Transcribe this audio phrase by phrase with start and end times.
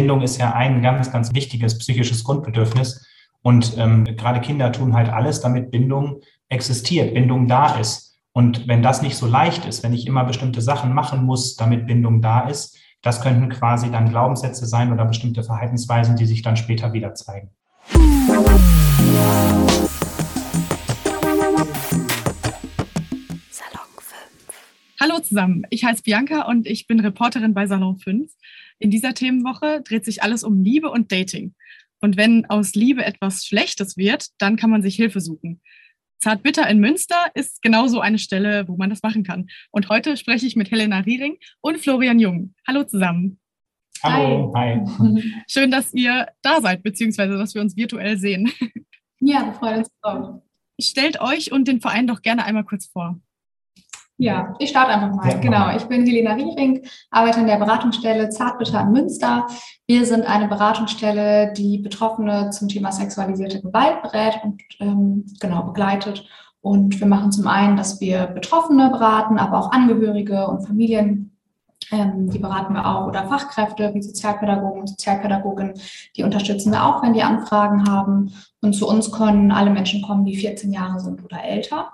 [0.00, 3.06] Bindung ist ja ein ganz, ganz wichtiges psychisches Grundbedürfnis.
[3.42, 8.16] Und ähm, gerade Kinder tun halt alles, damit Bindung existiert, Bindung da ist.
[8.32, 11.86] Und wenn das nicht so leicht ist, wenn ich immer bestimmte Sachen machen muss, damit
[11.86, 16.56] Bindung da ist, das könnten quasi dann Glaubenssätze sein oder bestimmte Verhaltensweisen, die sich dann
[16.56, 17.50] später wieder zeigen.
[24.98, 28.30] Hallo zusammen, ich heiße Bianca und ich bin Reporterin bei Salon 5.
[28.80, 31.54] In dieser Themenwoche dreht sich alles um Liebe und Dating.
[32.00, 35.60] Und wenn aus Liebe etwas Schlechtes wird, dann kann man sich Hilfe suchen.
[36.18, 39.48] Zartbitter in Münster ist genauso eine Stelle, wo man das machen kann.
[39.70, 42.54] Und heute spreche ich mit Helena Riering und Florian Jung.
[42.66, 43.38] Hallo zusammen.
[44.02, 44.80] Hallo, hi.
[45.46, 48.50] Schön, dass ihr da seid, beziehungsweise dass wir uns virtuell sehen.
[49.18, 50.42] Ja, wir freuen uns drauf.
[50.80, 53.20] Stellt euch und den Verein doch gerne einmal kurz vor.
[54.20, 55.30] Ja, ich starte einfach mal.
[55.30, 59.46] Ja, genau, ich bin Helena Riering, arbeite in der Beratungsstelle Zartbitter in Münster.
[59.86, 66.28] Wir sind eine Beratungsstelle, die Betroffene zum Thema sexualisierte Gewalt berät und ähm, genau begleitet.
[66.60, 71.34] Und wir machen zum einen, dass wir Betroffene beraten, aber auch Angehörige und Familien.
[71.90, 75.72] Ähm, die beraten wir auch oder Fachkräfte wie Sozialpädagogen und Sozialpädagogen.
[76.14, 78.34] Die unterstützen wir auch, wenn die Anfragen haben.
[78.60, 81.90] Und zu uns können alle Menschen kommen, die 14 Jahre sind oder älter.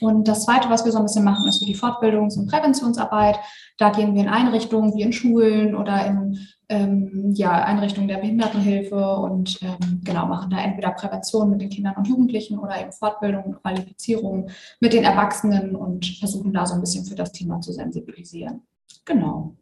[0.00, 3.38] Und das Zweite, was wir so ein bisschen machen, ist für die Fortbildungs- und Präventionsarbeit.
[3.78, 9.16] Da gehen wir in Einrichtungen wie in Schulen oder in ähm, ja, Einrichtungen der Behindertenhilfe
[9.16, 13.44] und ähm, genau machen da entweder Prävention mit den Kindern und Jugendlichen oder eben Fortbildung
[13.44, 14.48] und Qualifizierung
[14.80, 18.62] mit den Erwachsenen und versuchen da so ein bisschen für das Thema zu sensibilisieren.
[19.04, 19.54] Genau.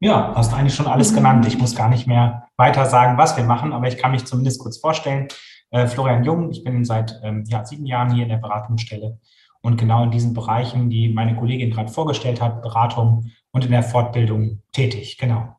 [0.00, 1.46] Ja, hast eigentlich schon alles genannt.
[1.46, 4.60] Ich muss gar nicht mehr weiter sagen, was wir machen, aber ich kann mich zumindest
[4.60, 5.28] kurz vorstellen.
[5.72, 9.18] Äh, Florian Jung, ich bin seit ähm, ja, sieben Jahren hier in der Beratungsstelle
[9.62, 13.82] und genau in diesen Bereichen, die meine Kollegin gerade vorgestellt hat, Beratung und in der
[13.82, 15.16] Fortbildung tätig.
[15.18, 15.56] Genau.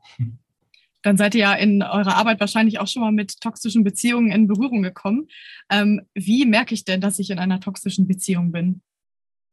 [1.02, 4.47] Dann seid ihr ja in eurer Arbeit wahrscheinlich auch schon mal mit toxischen Beziehungen in
[4.47, 5.28] Berührung gekommen.
[5.69, 8.81] Ähm, wie merke ich denn, dass ich in einer toxischen Beziehung bin?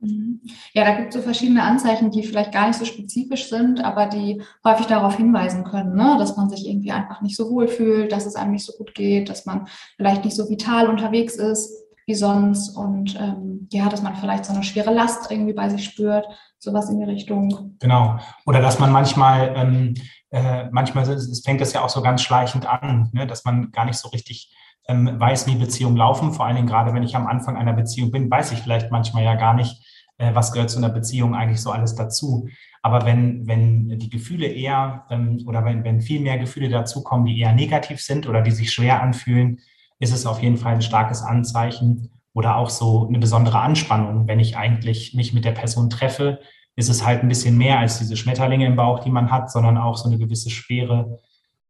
[0.01, 0.41] Mhm.
[0.73, 4.07] Ja, da gibt es so verschiedene Anzeichen, die vielleicht gar nicht so spezifisch sind, aber
[4.07, 6.17] die häufig darauf hinweisen können, ne?
[6.19, 8.95] dass man sich irgendwie einfach nicht so wohl fühlt, dass es einem nicht so gut
[8.95, 11.71] geht, dass man vielleicht nicht so vital unterwegs ist
[12.07, 15.85] wie sonst und ähm, ja, dass man vielleicht so eine schwere Last irgendwie bei sich
[15.85, 16.27] spürt,
[16.59, 17.77] sowas in die Richtung.
[17.79, 18.19] Genau.
[18.47, 19.95] Oder dass man manchmal, ähm,
[20.31, 23.27] äh, manchmal es fängt das ja auch so ganz schleichend an, ne?
[23.27, 24.53] dass man gar nicht so richtig
[24.89, 26.33] ähm, weiß, wie Beziehungen laufen.
[26.33, 29.23] Vor allen Dingen gerade, wenn ich am Anfang einer Beziehung bin, weiß ich vielleicht manchmal
[29.25, 29.81] ja gar nicht,
[30.21, 32.49] äh, was gehört zu einer Beziehung eigentlich so alles dazu.
[32.83, 37.39] Aber wenn, wenn die Gefühle eher ähm, oder wenn, wenn viel mehr Gefühle dazukommen, die
[37.39, 39.59] eher negativ sind oder die sich schwer anfühlen,
[39.99, 44.29] ist es auf jeden Fall ein starkes Anzeichen oder auch so eine besondere Anspannung.
[44.29, 46.41] Wenn ich eigentlich mich mit der Person treffe,
[46.77, 49.77] ist es halt ein bisschen mehr als diese Schmetterlinge im Bauch, die man hat, sondern
[49.77, 51.19] auch so eine gewisse Schwere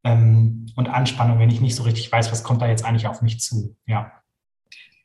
[0.05, 3.23] ähm, und Anspannung, wenn ich nicht so richtig weiß, was kommt da jetzt eigentlich auf
[3.23, 3.77] mich zu.
[3.87, 4.13] Ja.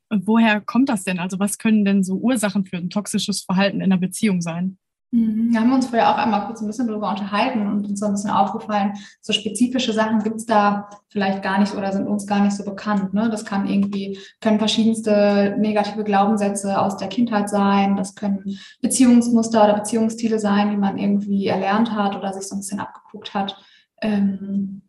[0.09, 1.19] Woher kommt das denn?
[1.19, 4.77] Also was können denn so Ursachen für ein toxisches Verhalten in einer Beziehung sein?
[5.15, 5.51] Mhm.
[5.51, 8.13] Wir haben uns vorher auch einmal kurz ein bisschen darüber unterhalten und uns so ein
[8.13, 12.41] bisschen aufgefallen, so spezifische Sachen gibt es da vielleicht gar nicht oder sind uns gar
[12.41, 13.13] nicht so bekannt.
[13.13, 13.29] Ne?
[13.29, 19.75] Das kann irgendwie, können verschiedenste negative Glaubenssätze aus der Kindheit sein, das können Beziehungsmuster oder
[19.75, 23.57] Beziehungsstile sein, die man irgendwie erlernt hat oder sich so ein bisschen abgeguckt hat.
[24.01, 24.81] Ähm,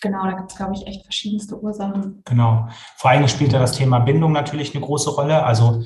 [0.00, 2.22] Genau, da gibt es, glaube ich, echt verschiedenste Ursachen.
[2.24, 2.68] Genau.
[2.96, 5.44] Vor allem spielt da das Thema Bindung natürlich eine große Rolle.
[5.44, 5.82] Also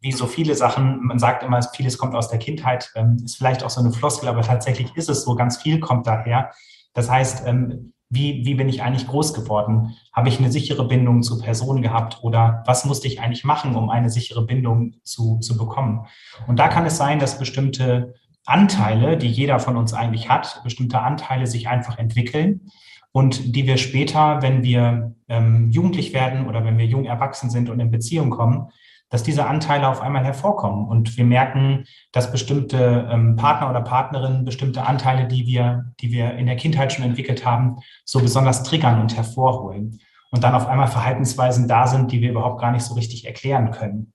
[0.00, 3.64] wie so viele Sachen, man sagt immer, vieles kommt aus der Kindheit, ähm, ist vielleicht
[3.64, 6.52] auch so eine Floskel, aber tatsächlich ist es so, ganz viel kommt daher.
[6.94, 9.96] Das heißt, ähm, wie, wie bin ich eigentlich groß geworden?
[10.12, 13.90] Habe ich eine sichere Bindung zu Personen gehabt oder was musste ich eigentlich machen, um
[13.90, 16.06] eine sichere Bindung zu, zu bekommen?
[16.46, 18.14] Und da kann es sein, dass bestimmte
[18.46, 22.70] Anteile, die jeder von uns eigentlich hat, bestimmte Anteile sich einfach entwickeln
[23.12, 27.70] und die wir später, wenn wir ähm, jugendlich werden oder wenn wir jung erwachsen sind
[27.70, 28.68] und in Beziehung kommen,
[29.10, 34.44] dass diese Anteile auf einmal hervorkommen und wir merken, dass bestimmte ähm, Partner oder Partnerinnen
[34.44, 39.00] bestimmte Anteile, die wir, die wir in der Kindheit schon entwickelt haben, so besonders triggern
[39.00, 40.00] und hervorholen
[40.30, 43.70] und dann auf einmal Verhaltensweisen da sind, die wir überhaupt gar nicht so richtig erklären
[43.70, 44.12] können.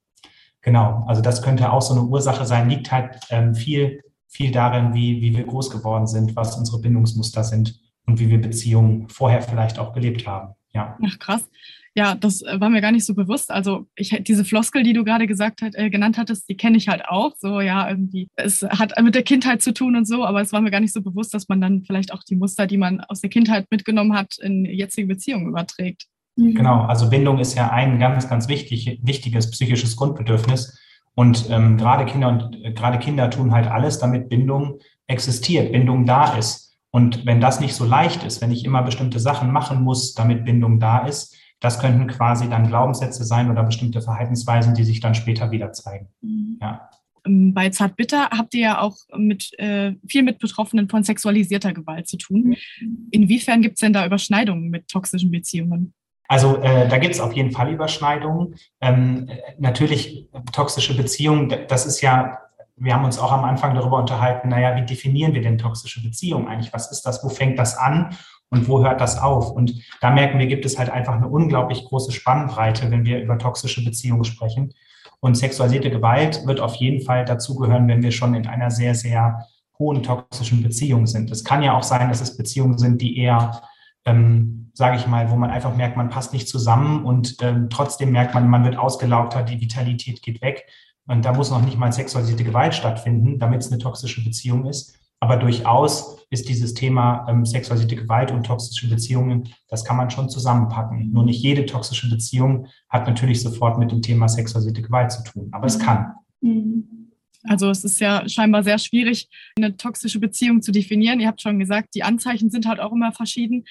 [0.61, 4.93] Genau, also das könnte auch so eine Ursache sein, liegt halt ähm, viel, viel darin,
[4.93, 9.41] wie, wie wir groß geworden sind, was unsere Bindungsmuster sind und wie wir Beziehungen vorher
[9.41, 10.53] vielleicht auch gelebt haben.
[10.73, 10.97] Ja.
[11.05, 11.49] Ach krass.
[11.95, 13.51] Ja, das äh, war mir gar nicht so bewusst.
[13.51, 16.87] Also ich diese Floskel, die du gerade gesagt hat, äh, genannt hattest, die kenne ich
[16.87, 17.33] halt auch.
[17.37, 20.61] So ja, irgendwie es hat mit der Kindheit zu tun und so, aber es war
[20.61, 23.21] mir gar nicht so bewusst, dass man dann vielleicht auch die Muster, die man aus
[23.21, 26.07] der Kindheit mitgenommen hat, in jetzige Beziehungen überträgt.
[26.35, 26.55] Mhm.
[26.55, 30.79] Genau, also Bindung ist ja ein ganz, ganz wichtig, wichtiges psychisches Grundbedürfnis.
[31.15, 36.07] Und ähm, gerade Kinder und äh, gerade Kinder tun halt alles, damit Bindung existiert, Bindung
[36.07, 36.62] da ist.
[36.95, 40.45] Und wenn das nicht so leicht ist, wenn ich immer bestimmte Sachen machen muss, damit
[40.45, 45.15] Bindung da ist, das könnten quasi dann Glaubenssätze sein oder bestimmte Verhaltensweisen, die sich dann
[45.15, 46.09] später wieder zeigen.
[46.21, 46.59] Mhm.
[46.61, 46.89] Ja.
[47.25, 52.07] Ähm, bei Zartbitter habt ihr ja auch mit, äh, viel mit Betroffenen von sexualisierter Gewalt
[52.07, 52.55] zu tun.
[52.79, 53.07] Mhm.
[53.09, 55.95] Inwiefern gibt es denn da Überschneidungen mit toxischen Beziehungen?
[56.27, 58.55] Also äh, da gibt es auf jeden Fall Überschneidungen.
[58.81, 62.37] Ähm, natürlich toxische Beziehungen, das ist ja,
[62.75, 66.47] wir haben uns auch am Anfang darüber unterhalten, naja, wie definieren wir denn toxische Beziehungen
[66.47, 66.73] eigentlich?
[66.73, 67.23] Was ist das?
[67.23, 68.15] Wo fängt das an?
[68.49, 69.51] Und wo hört das auf?
[69.51, 73.37] Und da merken wir, gibt es halt einfach eine unglaublich große Spannbreite, wenn wir über
[73.39, 74.73] toxische Beziehungen sprechen.
[75.19, 79.47] Und sexualisierte Gewalt wird auf jeden Fall dazugehören, wenn wir schon in einer sehr, sehr
[79.79, 81.31] hohen toxischen Beziehung sind.
[81.31, 83.61] Es kann ja auch sein, dass es Beziehungen sind, die eher,
[84.05, 88.11] ähm, sage ich mal, wo man einfach merkt, man passt nicht zusammen und ähm, trotzdem
[88.11, 90.65] merkt man, man wird ausgelaugter, die Vitalität geht weg.
[91.07, 94.99] Und da muss noch nicht mal sexualisierte Gewalt stattfinden, damit es eine toxische Beziehung ist.
[95.19, 100.29] Aber durchaus ist dieses Thema ähm, sexualisierte Gewalt und toxische Beziehungen, das kann man schon
[100.29, 101.11] zusammenpacken.
[101.11, 105.47] Nur nicht jede toxische Beziehung hat natürlich sofort mit dem Thema sexualisierte Gewalt zu tun,
[105.51, 106.13] aber es kann.
[106.41, 107.09] Mhm.
[107.43, 111.19] Also es ist ja scheinbar sehr schwierig, eine toxische Beziehung zu definieren.
[111.19, 113.65] Ihr habt schon gesagt, die Anzeichen sind halt auch immer verschieden.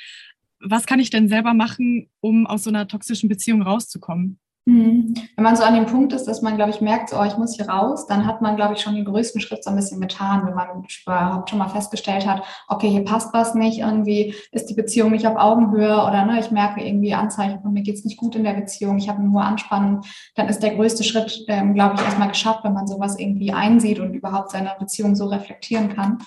[0.61, 4.39] Was kann ich denn selber machen, um aus so einer toxischen Beziehung rauszukommen?
[4.65, 5.15] Mhm.
[5.35, 7.37] Wenn man so an dem Punkt ist, dass man, glaube ich, merkt, so, oh, ich
[7.37, 10.01] muss hier raus, dann hat man, glaube ich, schon den größten Schritt so ein bisschen
[10.01, 14.67] getan, wenn man überhaupt schon mal festgestellt hat, okay, hier passt was nicht, irgendwie ist
[14.67, 18.19] die Beziehung nicht auf Augenhöhe oder ne, ich merke irgendwie Anzeichen von mir geht's nicht
[18.19, 20.03] gut in der Beziehung, ich habe eine hohe Anspannung,
[20.37, 23.99] dann ist der größte Schritt, ähm, glaube ich, erstmal geschafft, wenn man sowas irgendwie einsieht
[23.99, 26.19] und überhaupt seine Beziehung so reflektieren kann.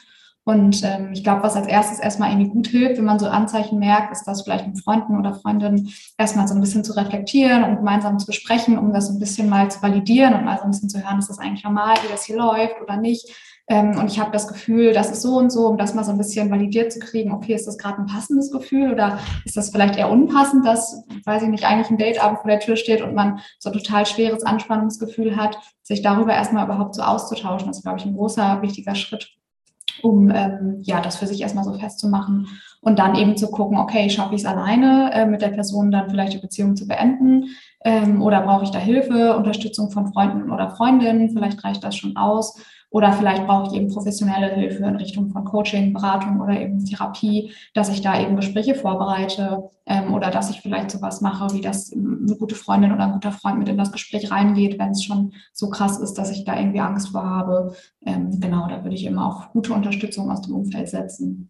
[0.48, 3.80] Und ähm, ich glaube, was als erstes erstmal irgendwie gut hilft, wenn man so Anzeichen
[3.80, 7.78] merkt, ist das vielleicht mit Freunden oder Freundinnen erstmal so ein bisschen zu reflektieren und
[7.78, 10.70] gemeinsam zu besprechen, um das so ein bisschen mal zu validieren und mal so ein
[10.70, 13.28] bisschen zu hören, ist das eigentlich normal, wie das hier läuft oder nicht.
[13.68, 16.12] Ähm, und ich habe das Gefühl, das ist so und so, um das mal so
[16.12, 19.72] ein bisschen validiert zu kriegen, okay, ist das gerade ein passendes Gefühl oder ist das
[19.72, 23.16] vielleicht eher unpassend, dass, weiß ich nicht, eigentlich ein Dateabend vor der Tür steht und
[23.16, 27.68] man so ein total schweres Anspannungsgefühl hat, sich darüber erstmal überhaupt so auszutauschen.
[27.68, 29.36] Das ist, glaube ich, ein großer, wichtiger Schritt
[30.02, 32.48] um ähm, ja das für sich erstmal so festzumachen
[32.82, 36.10] und dann eben zu gucken, okay, schaffe ich es alleine, äh, mit der Person dann
[36.10, 37.46] vielleicht die Beziehung zu beenden
[37.84, 42.16] ähm, oder brauche ich da Hilfe, Unterstützung von Freunden oder Freundinnen, vielleicht reicht das schon
[42.16, 42.60] aus
[42.96, 47.52] oder vielleicht brauche ich eben professionelle Hilfe in Richtung von Coaching, Beratung oder eben Therapie,
[47.74, 51.92] dass ich da eben Gespräche vorbereite ähm, oder dass ich vielleicht sowas mache, wie das
[51.92, 55.34] eine gute Freundin oder ein guter Freund mit in das Gespräch reingeht, wenn es schon
[55.52, 57.76] so krass ist, dass ich da irgendwie Angst vor habe.
[58.06, 61.50] Ähm, genau, da würde ich immer auf gute Unterstützung aus dem Umfeld setzen.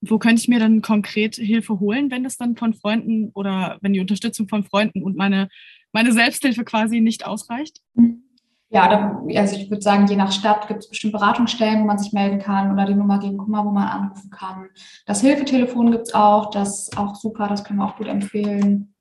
[0.00, 3.92] Wo könnte ich mir dann konkret Hilfe holen, wenn es dann von Freunden oder wenn
[3.92, 5.50] die Unterstützung von Freunden und meine,
[5.92, 7.82] meine Selbsthilfe quasi nicht ausreicht?
[7.92, 8.23] Mhm.
[8.70, 11.98] Ja, da, also ich würde sagen, je nach Stadt gibt es bestimmte Beratungsstellen, wo man
[11.98, 14.68] sich melden kann oder die Nummer gegen Kummer, wo man anrufen kann.
[15.06, 18.94] Das Hilfetelefon gibt es auch, das ist auch super, das können wir auch gut empfehlen.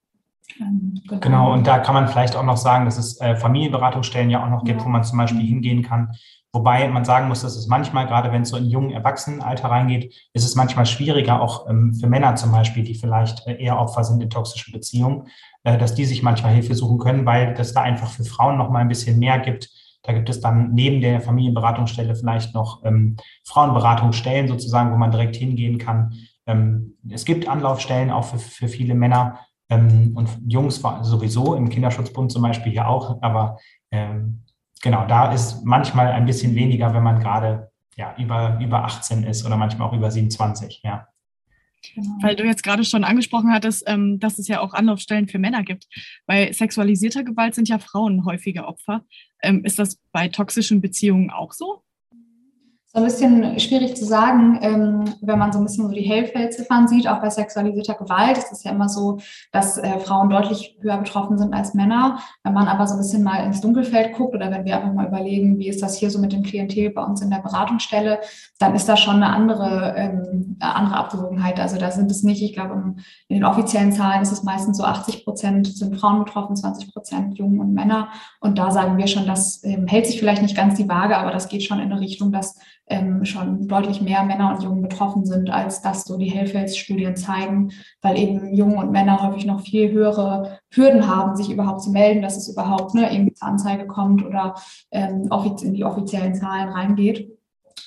[0.59, 1.19] Ähm, genau.
[1.19, 1.53] genau.
[1.53, 4.63] und da kann man vielleicht auch noch sagen, dass es äh, Familienberatungsstellen ja auch noch
[4.63, 4.85] gibt, ja.
[4.85, 6.11] wo man zum Beispiel hingehen kann.
[6.55, 10.13] Wobei man sagen muss, dass es manchmal, gerade wenn es so in jungen Erwachsenenalter reingeht,
[10.33, 14.03] ist es manchmal schwieriger, auch ähm, für Männer zum Beispiel, die vielleicht äh, eher Opfer
[14.03, 15.27] sind in toxischen Beziehungen,
[15.63, 18.79] dass die sich manchmal Hilfe suchen können, weil das da einfach für Frauen noch mal
[18.79, 19.69] ein bisschen mehr gibt.
[20.03, 23.15] Da gibt es dann neben der Familienberatungsstelle vielleicht noch ähm,
[23.45, 26.13] Frauenberatungsstellen sozusagen, wo man direkt hingehen kann.
[26.45, 32.31] Ähm, es gibt Anlaufstellen auch für, für viele Männer ähm, und Jungs sowieso, im Kinderschutzbund
[32.31, 33.21] zum Beispiel hier auch.
[33.21, 33.57] Aber
[33.91, 34.43] ähm,
[34.81, 39.45] genau, da ist manchmal ein bisschen weniger, wenn man gerade ja, über, über 18 ist
[39.45, 41.07] oder manchmal auch über 27, ja.
[41.95, 42.17] Genau.
[42.21, 45.63] Weil du jetzt gerade schon angesprochen hattest, ähm, dass es ja auch Anlaufstellen für Männer
[45.63, 45.87] gibt.
[46.25, 49.05] Bei sexualisierter Gewalt sind ja Frauen häufiger Opfer.
[49.41, 51.83] Ähm, ist das bei toxischen Beziehungen auch so?
[52.95, 56.87] So ein bisschen schwierig zu sagen, ähm, wenn man so ein bisschen so die Hellfeldziffern
[56.87, 59.17] sieht, auch bei sexualisierter Gewalt ist es ja immer so,
[59.51, 62.19] dass äh, Frauen deutlich höher betroffen sind als Männer.
[62.43, 65.07] Wenn man aber so ein bisschen mal ins Dunkelfeld guckt oder wenn wir einfach mal
[65.07, 68.19] überlegen, wie ist das hier so mit dem Klientel bei uns in der Beratungsstelle,
[68.59, 71.59] dann ist da schon eine andere, ähm, andere Abgewogenheit.
[71.59, 72.75] Also da sind es nicht, ich glaube,
[73.27, 77.39] in den offiziellen Zahlen ist es meistens so 80 Prozent sind Frauen betroffen, 20 Prozent
[77.39, 78.09] Jungen und Männer.
[78.39, 81.31] Und da sagen wir schon, das ähm, hält sich vielleicht nicht ganz die Waage, aber
[81.31, 82.55] das geht schon in eine Richtung, dass
[82.87, 87.71] ähm, schon deutlich mehr Männer und Jungen betroffen sind, als das so die Hellfels-Studien zeigen,
[88.01, 92.21] weil eben Jungen und Männer häufig noch viel höhere Hürden haben, sich überhaupt zu melden,
[92.21, 94.55] dass es überhaupt ne, irgendwie zur Anzeige kommt oder
[94.91, 95.29] ähm,
[95.61, 97.29] in die offiziellen Zahlen reingeht.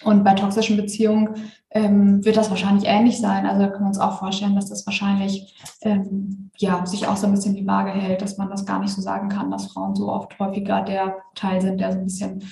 [0.05, 1.31] Und bei toxischen Beziehungen
[1.71, 3.47] ähm, wird das wahrscheinlich ähnlich sein.
[3.47, 7.27] Also da können wir uns auch vorstellen, dass das wahrscheinlich ähm, ja, sich auch so
[7.27, 9.95] ein bisschen die Waage hält, dass man das gar nicht so sagen kann, dass Frauen
[9.95, 12.45] so oft häufiger der Teil sind, der so ein bisschen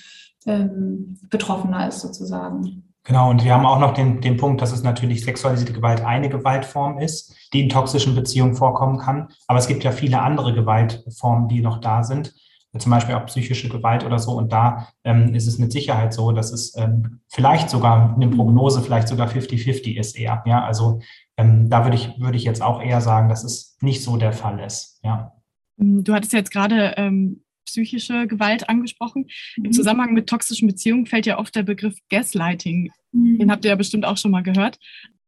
[0.47, 2.85] ähm, betroffener ist sozusagen.
[3.07, 6.31] Genau, und wir haben auch noch den, den Punkt, dass es natürlich sexualisierte Gewalt eine
[6.31, 9.29] Gewaltform ist, die in toxischen Beziehungen vorkommen kann.
[9.47, 12.35] Aber es gibt ja viele andere Gewaltformen, die noch da sind,
[12.79, 14.33] zum Beispiel auch psychische Gewalt oder so.
[14.33, 18.81] Und da ähm, ist es mit Sicherheit so, dass es ähm, vielleicht sogar eine Prognose
[18.81, 20.43] vielleicht sogar 50-50 ist eher.
[20.47, 21.01] Ja, also
[21.37, 24.33] ähm, da würde ich, würde ich jetzt auch eher sagen, dass es nicht so der
[24.33, 24.99] Fall ist.
[25.05, 25.33] Ja.
[25.77, 29.27] Du hattest jetzt gerade ähm, psychische Gewalt angesprochen.
[29.57, 29.67] Mhm.
[29.67, 32.91] Im Zusammenhang mit toxischen Beziehungen fällt ja oft der Begriff Gaslighting.
[33.13, 33.39] Mhm.
[33.39, 34.79] Den habt ihr ja bestimmt auch schon mal gehört.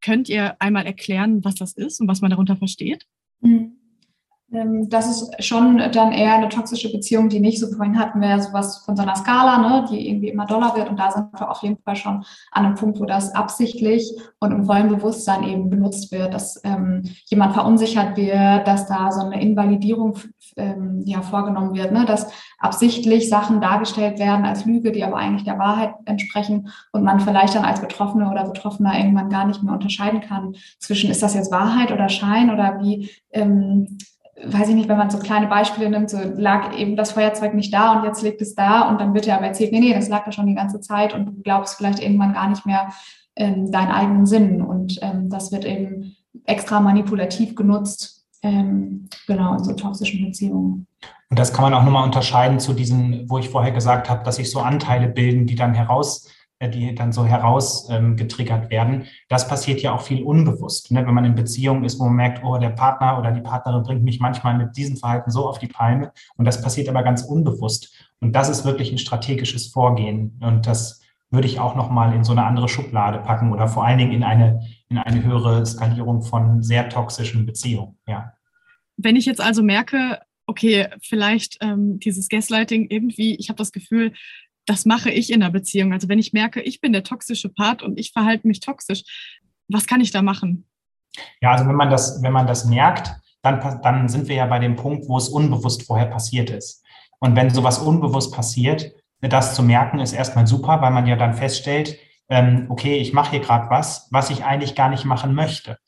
[0.02, 3.06] Könnt ihr einmal erklären, was das ist und was man darunter versteht?
[3.40, 3.75] Mhm.
[4.52, 8.28] Ähm, das ist schon dann eher eine toxische Beziehung, die nicht so, vorhin hatten wir
[8.28, 10.88] ja sowas von so einer Skala, ne, die irgendwie immer doller wird.
[10.88, 14.52] Und da sind wir auf jeden Fall schon an einem Punkt, wo das absichtlich und
[14.52, 19.42] im vollen Bewusstsein eben benutzt wird, dass ähm, jemand verunsichert wird, dass da so eine
[19.42, 20.18] Invalidierung
[20.56, 25.44] ähm, ja, vorgenommen wird, ne, dass absichtlich Sachen dargestellt werden als Lüge, die aber eigentlich
[25.44, 29.74] der Wahrheit entsprechen und man vielleicht dann als Betroffene oder Betroffener irgendwann gar nicht mehr
[29.74, 33.98] unterscheiden kann zwischen, ist das jetzt Wahrheit oder Schein oder wie, ähm,
[34.44, 37.72] weiß ich nicht, wenn man so kleine Beispiele nimmt, so lag eben das Feuerzeug nicht
[37.72, 40.08] da und jetzt liegt es da und dann wird ja aber erzählt, nee, nee, das
[40.08, 42.88] lag da schon die ganze Zeit und du glaubst vielleicht irgendwann gar nicht mehr
[43.36, 49.64] ähm, deinen eigenen Sinn und ähm, das wird eben extra manipulativ genutzt, ähm, genau, in
[49.64, 50.86] so toxischen Beziehungen.
[51.28, 54.36] Und das kann man auch nochmal unterscheiden zu diesen, wo ich vorher gesagt habe, dass
[54.36, 56.30] sich so Anteile bilden, die dann heraus
[56.62, 59.04] die dann so herausgetriggert ähm, werden.
[59.28, 60.90] Das passiert ja auch viel unbewusst.
[60.90, 61.06] Ne?
[61.06, 64.04] Wenn man in Beziehungen ist, wo man merkt, oh, der Partner oder die Partnerin bringt
[64.04, 66.12] mich manchmal mit diesem Verhalten so auf die Palme.
[66.36, 67.94] Und das passiert aber ganz unbewusst.
[68.20, 70.40] Und das ist wirklich ein strategisches Vorgehen.
[70.40, 73.98] Und das würde ich auch nochmal in so eine andere Schublade packen oder vor allen
[73.98, 77.98] Dingen in eine, in eine höhere Skalierung von sehr toxischen Beziehungen.
[78.06, 78.32] Ja.
[78.96, 84.12] Wenn ich jetzt also merke, okay, vielleicht ähm, dieses Gaslighting irgendwie, ich habe das Gefühl,
[84.66, 85.92] das mache ich in der Beziehung.
[85.92, 89.04] Also wenn ich merke, ich bin der toxische Part und ich verhalte mich toxisch,
[89.68, 90.66] was kann ich da machen?
[91.40, 94.58] Ja, also wenn man das, wenn man das merkt, dann, dann sind wir ja bei
[94.58, 96.84] dem Punkt, wo es unbewusst vorher passiert ist.
[97.18, 101.34] Und wenn sowas unbewusst passiert, das zu merken, ist erstmal super, weil man ja dann
[101.34, 105.78] feststellt, ähm, okay, ich mache hier gerade was, was ich eigentlich gar nicht machen möchte.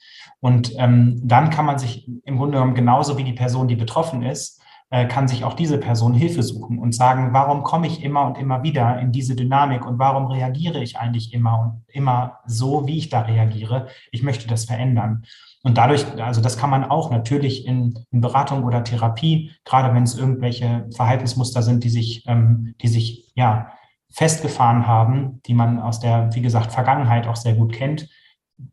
[0.40, 4.22] Und ähm, dann kann man sich im Grunde genommen genauso wie die Person, die betroffen
[4.22, 4.57] ist,
[4.90, 8.62] kann sich auch diese Person Hilfe suchen und sagen, warum komme ich immer und immer
[8.62, 13.10] wieder in diese Dynamik und warum reagiere ich eigentlich immer und immer so, wie ich
[13.10, 13.88] da reagiere?
[14.12, 15.24] Ich möchte das verändern.
[15.62, 20.04] Und dadurch, also das kann man auch natürlich in, in Beratung oder Therapie, gerade wenn
[20.04, 23.72] es irgendwelche Verhaltensmuster sind, die sich, ähm, die sich ja
[24.10, 28.08] festgefahren haben, die man aus der, wie gesagt, Vergangenheit auch sehr gut kennt,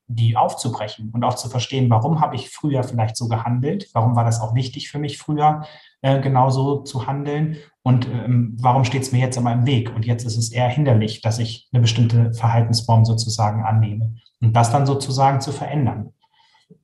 [0.08, 4.24] die aufzubrechen und auch zu verstehen, warum habe ich früher vielleicht so gehandelt, warum war
[4.24, 5.66] das auch wichtig für mich früher,
[6.02, 10.06] äh, genauso zu handeln und ähm, warum steht es mir jetzt immer im Weg und
[10.06, 14.86] jetzt ist es eher hinderlich, dass ich eine bestimmte Verhaltensform sozusagen annehme und das dann
[14.86, 16.14] sozusagen zu verändern.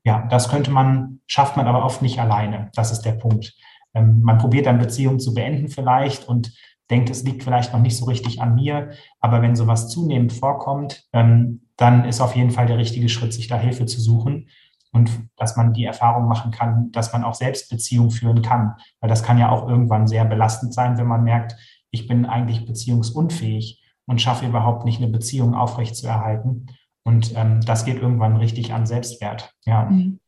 [0.04, 2.70] Ja, das könnte man, schafft man aber oft nicht alleine.
[2.76, 3.56] Das ist der Punkt.
[3.94, 6.54] Ähm, man probiert dann Beziehungen zu beenden vielleicht und
[6.92, 8.92] denkt, es liegt vielleicht noch nicht so richtig an mir.
[9.20, 13.48] Aber wenn sowas zunehmend vorkommt, ähm, dann ist auf jeden Fall der richtige Schritt, sich
[13.48, 14.50] da Hilfe zu suchen
[14.92, 18.76] und dass man die Erfahrung machen kann, dass man auch selbst Beziehungen führen kann.
[19.00, 21.56] Weil das kann ja auch irgendwann sehr belastend sein, wenn man merkt,
[21.92, 26.68] ich bin eigentlich beziehungsunfähig und schaffe überhaupt nicht eine Beziehung aufrechtzuerhalten.
[27.04, 29.54] Und ähm, das geht irgendwann richtig an Selbstwert.
[29.66, 29.86] Ja.
[29.86, 30.20] Mhm.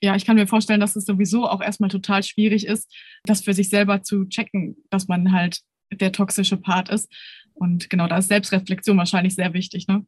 [0.00, 2.90] Ja, ich kann mir vorstellen, dass es sowieso auch erstmal total schwierig ist,
[3.24, 5.60] das für sich selber zu checken, dass man halt
[5.96, 7.12] der toxische Part ist.
[7.54, 9.86] Und genau, da ist Selbstreflexion wahrscheinlich sehr wichtig.
[9.88, 10.04] Ne?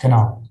[0.00, 0.42] Genau.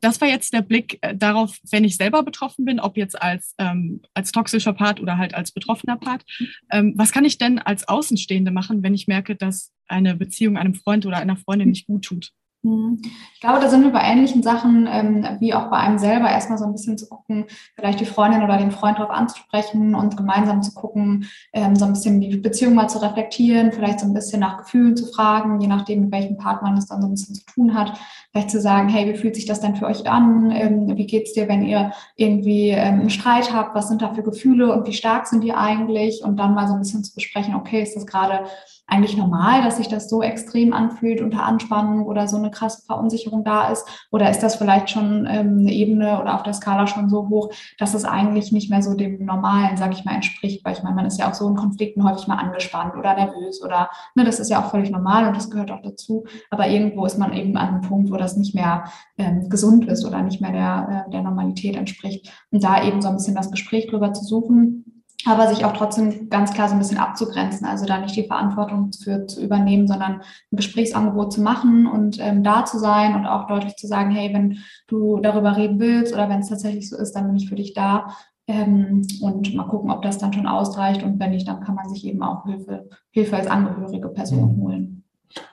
[0.00, 3.54] Das war jetzt der Blick äh, darauf, wenn ich selber betroffen bin, ob jetzt als,
[3.58, 6.24] ähm, als toxischer Part oder halt als betroffener Part.
[6.70, 10.74] Ähm, was kann ich denn als Außenstehende machen, wenn ich merke, dass eine Beziehung einem
[10.74, 12.32] Freund oder einer Freundin nicht gut tut?
[12.62, 13.00] Mhm.
[13.34, 16.58] Ich glaube, da sind wir bei ähnlichen Sachen ähm, wie auch bei einem selber erstmal
[16.58, 20.62] so ein bisschen zu gucken, vielleicht die Freundin oder den Freund darauf anzusprechen und gemeinsam
[20.62, 24.40] zu gucken, ähm, so ein bisschen die Beziehung mal zu reflektieren, vielleicht so ein bisschen
[24.40, 27.34] nach Gefühlen zu fragen, je nachdem, mit welchem Partner man das dann so ein bisschen
[27.34, 27.98] zu tun hat.
[28.30, 30.52] Vielleicht zu sagen, hey, wie fühlt sich das denn für euch an?
[30.52, 33.74] Ähm, wie geht's dir, wenn ihr irgendwie ähm, einen Streit habt?
[33.74, 36.22] Was sind da für Gefühle und wie stark sind die eigentlich?
[36.22, 38.44] Und dann mal so ein bisschen zu besprechen, okay, ist das gerade
[38.86, 43.44] eigentlich normal, dass sich das so extrem anfühlt unter Anspannung oder so eine krasse Verunsicherung
[43.44, 43.86] da ist?
[44.10, 47.52] Oder ist das vielleicht schon ähm, eine Ebene oder auf der Skala schon so hoch,
[47.78, 50.64] dass es eigentlich nicht mehr so dem Normalen, sage ich mal, entspricht?
[50.64, 53.62] Weil ich meine, man ist ja auch so in Konflikten häufig mal angespannt oder nervös
[53.62, 56.24] oder, ne, das ist ja auch völlig normal und das gehört auch dazu.
[56.50, 58.84] Aber irgendwo ist man eben an einem Punkt, wo das nicht mehr
[59.16, 62.30] ähm, gesund ist oder nicht mehr der, äh, der Normalität entspricht.
[62.50, 66.28] Und da eben so ein bisschen das Gespräch drüber zu suchen aber sich auch trotzdem
[66.28, 70.20] ganz klar so ein bisschen abzugrenzen, also da nicht die Verantwortung für zu übernehmen, sondern
[70.20, 74.32] ein Gesprächsangebot zu machen und ähm, da zu sein und auch deutlich zu sagen, hey,
[74.34, 77.56] wenn du darüber reden willst oder wenn es tatsächlich so ist, dann bin ich für
[77.56, 78.08] dich da
[78.48, 81.88] ähm, und mal gucken, ob das dann schon ausreicht und wenn nicht, dann kann man
[81.88, 84.62] sich eben auch Hilfe, Hilfe als angehörige Person mhm.
[84.62, 85.01] holen.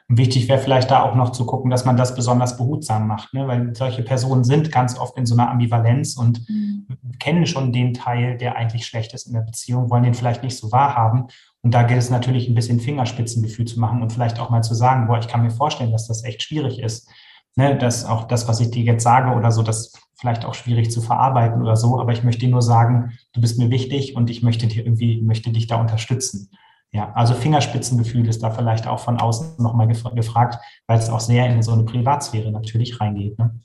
[0.08, 3.34] Und wichtig wäre vielleicht da auch noch zu gucken, dass man das besonders behutsam macht,
[3.34, 3.48] ne?
[3.48, 6.88] weil solche Personen sind ganz oft in so einer Ambivalenz und mhm.
[7.20, 10.58] kennen schon den Teil, der eigentlich schlecht ist in der Beziehung, wollen den vielleicht nicht
[10.58, 11.28] so wahrhaben.
[11.62, 14.74] Und da gilt es natürlich ein bisschen Fingerspitzengefühl zu machen und vielleicht auch mal zu
[14.74, 17.10] sagen, boah, ich kann mir vorstellen, dass das echt schwierig ist.
[17.56, 17.78] Ne?
[17.78, 21.02] Dass auch das, was ich dir jetzt sage oder so, das vielleicht auch schwierig zu
[21.02, 24.44] verarbeiten oder so, aber ich möchte dir nur sagen, du bist mir wichtig und ich
[24.44, 26.50] möchte dir irgendwie, möchte dich da unterstützen.
[26.92, 31.48] Ja, also Fingerspitzengefühl ist da vielleicht auch von außen nochmal gefragt, weil es auch sehr
[31.48, 33.38] in so eine Privatsphäre natürlich reingeht.
[33.38, 33.60] Ne?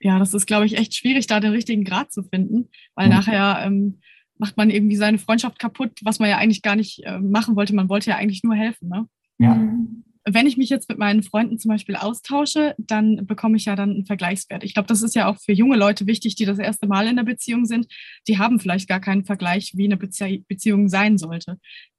[0.00, 3.12] Ja, das ist, glaube ich, echt schwierig, da den richtigen Grad zu finden, weil mhm.
[3.14, 4.00] nachher ähm,
[4.38, 7.74] macht man irgendwie seine Freundschaft kaputt, was man ja eigentlich gar nicht äh, machen wollte.
[7.74, 8.88] Man wollte ja eigentlich nur helfen.
[8.88, 9.06] Ne?
[9.38, 9.54] Ja.
[9.54, 10.04] Mhm.
[10.28, 13.90] Wenn ich mich jetzt mit meinen Freunden zum Beispiel austausche, dann bekomme ich ja dann
[13.90, 14.64] einen Vergleichswert.
[14.64, 17.14] Ich glaube, das ist ja auch für junge Leute wichtig, die das erste Mal in
[17.14, 17.86] der Beziehung sind.
[18.26, 21.58] Die haben vielleicht gar keinen Vergleich, wie eine Beziehung sein sollte.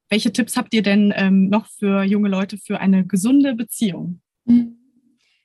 [0.09, 4.21] Welche Tipps habt ihr denn ähm, noch für junge Leute für eine gesunde Beziehung?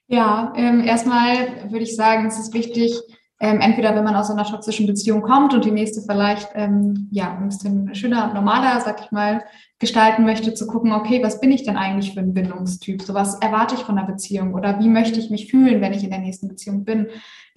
[0.07, 2.93] Ja, ähm, erstmal würde ich sagen, es ist wichtig,
[3.39, 7.35] ähm, entweder wenn man aus einer toxischen Beziehung kommt und die nächste vielleicht ähm, ja
[7.35, 9.43] ein bisschen schöner und normaler, sag ich mal,
[9.83, 13.01] gestalten möchte, zu gucken, okay, was bin ich denn eigentlich für ein Bindungstyp?
[13.01, 16.05] So was erwarte ich von einer Beziehung oder wie möchte ich mich fühlen, wenn ich
[16.05, 17.07] in der nächsten Beziehung bin?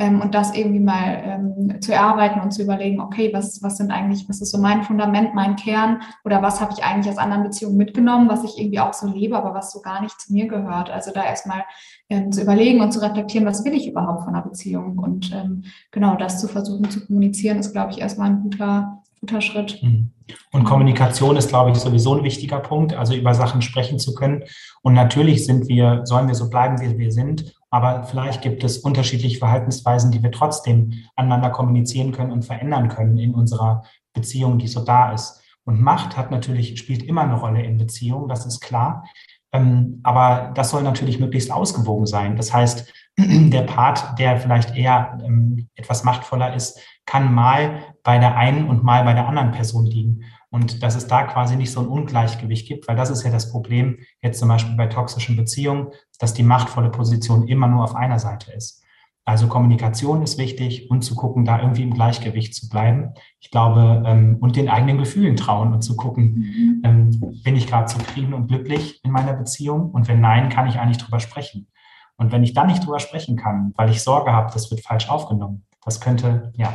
[0.01, 3.93] Ähm, und das irgendwie mal ähm, zu erarbeiten und zu überlegen, okay, was, was sind
[3.93, 7.45] eigentlich, was ist so mein Fundament, mein Kern oder was habe ich eigentlich aus anderen
[7.45, 10.49] Beziehungen mitgenommen, was ich irgendwie auch so lebe, aber was so gar nicht zu mir
[10.49, 10.91] gehört.
[10.91, 11.63] Also da erstmal
[12.11, 14.99] ähm, zu überlegen und zu reflektieren, was will ich überhaupt von einer Beziehung?
[14.99, 19.41] Und ähm, genau das zu versuchen zu kommunizieren, ist, glaube ich, erstmal ein guter, guter
[19.41, 19.83] Schritt.
[19.83, 20.13] Mhm.
[20.53, 24.45] Und Kommunikation ist, glaube ich, sowieso ein wichtiger Punkt, also über Sachen sprechen zu können.
[24.83, 27.55] Und natürlich sind wir, sollen wir so bleiben, wie wir sind.
[27.71, 33.19] Aber vielleicht gibt es unterschiedliche Verhaltensweisen, die wir trotzdem aneinander kommunizieren können und verändern können
[33.19, 35.43] in unserer Beziehung, die so da ist.
[35.65, 39.05] Und Macht hat natürlich, spielt immer eine Rolle in Beziehungen, das ist klar.
[39.53, 42.37] Ähm, aber das soll natürlich möglichst ausgewogen sein.
[42.37, 48.37] Das heißt, der Part, der vielleicht eher ähm, etwas machtvoller ist, kann mal bei der
[48.37, 50.25] einen und mal bei der anderen Person liegen.
[50.51, 53.51] Und dass es da quasi nicht so ein Ungleichgewicht gibt, weil das ist ja das
[53.51, 55.89] Problem jetzt zum Beispiel bei toxischen Beziehungen,
[56.19, 58.83] dass die machtvolle Position immer nur auf einer Seite ist.
[59.25, 63.13] Also Kommunikation ist wichtig und zu gucken, da irgendwie im Gleichgewicht zu bleiben.
[63.41, 66.83] Ich glaube, ähm, und den eigenen Gefühlen trauen und zu gucken, mhm.
[66.85, 69.91] ähm, bin ich gerade zufrieden und glücklich in meiner Beziehung?
[69.91, 71.67] Und wenn nein, kann ich eigentlich drüber sprechen.
[72.17, 75.09] Und wenn ich dann nicht drüber sprechen kann, weil ich Sorge habe, das wird falsch
[75.11, 76.73] aufgenommen, das könnte, ja,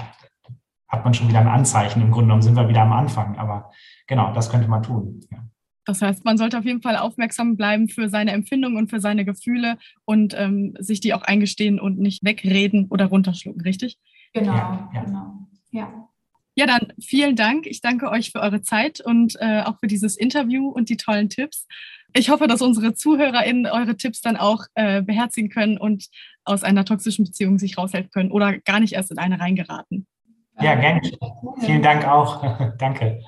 [0.91, 2.01] hat man schon wieder ein Anzeichen.
[2.01, 3.37] Im Grunde genommen sind wir wieder am Anfang.
[3.37, 3.71] Aber
[4.07, 5.21] genau, das könnte man tun.
[5.31, 5.39] Ja.
[5.85, 9.25] Das heißt, man sollte auf jeden Fall aufmerksam bleiben für seine Empfindungen und für seine
[9.25, 13.97] Gefühle und ähm, sich die auch eingestehen und nicht wegreden oder runterschlucken, richtig?
[14.33, 15.03] Genau, ja, ja.
[15.03, 15.47] genau.
[15.71, 16.07] Ja.
[16.55, 17.65] Ja, dann vielen Dank.
[17.65, 21.29] Ich danke euch für eure Zeit und äh, auch für dieses Interview und die tollen
[21.29, 21.65] Tipps.
[22.13, 26.07] Ich hoffe, dass unsere ZuhörerInnen eure Tipps dann auch äh, beherzigen können und
[26.43, 30.05] aus einer toxischen Beziehung sich raushelfen können oder gar nicht erst in eine reingeraten.
[30.61, 31.01] Ja, gerne.
[31.59, 32.43] Vielen Dank auch.
[32.77, 33.21] Danke.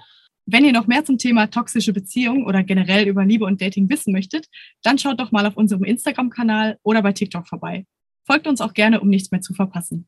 [0.45, 4.11] Wenn ihr noch mehr zum Thema toxische Beziehung oder generell über Liebe und Dating wissen
[4.11, 4.47] möchtet,
[4.83, 7.85] dann schaut doch mal auf unserem Instagram-Kanal oder bei TikTok vorbei.
[8.25, 10.07] Folgt uns auch gerne, um nichts mehr zu verpassen.